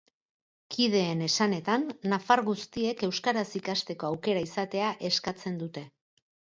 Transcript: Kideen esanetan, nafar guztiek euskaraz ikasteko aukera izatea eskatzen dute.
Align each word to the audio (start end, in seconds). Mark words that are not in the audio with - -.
Kideen 0.75 1.21
esanetan, 1.25 1.85
nafar 2.15 2.43
guztiek 2.49 3.07
euskaraz 3.09 3.47
ikasteko 3.63 4.13
aukera 4.13 4.47
izatea 4.51 4.93
eskatzen 5.13 5.63
dute. 5.67 5.91